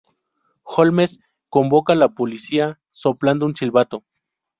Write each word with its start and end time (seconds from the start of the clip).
Holmes 0.63 1.19
convoca 1.47 1.93
la 1.93 2.09
policía 2.15 2.79
soplando 2.89 3.45
un 3.45 3.55
silbato. 3.55 4.03